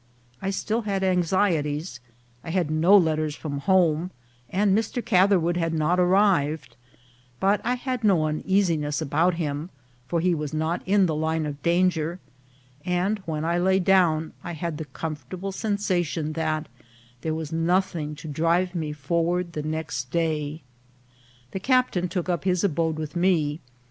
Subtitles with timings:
[0.41, 1.99] I still had anxieties;
[2.43, 4.09] I had no letters from home,
[4.49, 5.05] and Mr.
[5.05, 6.75] Catherwood had not arrived;
[7.39, 9.69] but I had no uneasiness about him,
[10.07, 12.19] for he was not in the line of danger;
[12.83, 16.65] and when I lay down I had the comfortable sensation that
[17.21, 20.63] there was nothing to drive me forward the next day.
[21.51, 23.59] The captain took up his abode with me.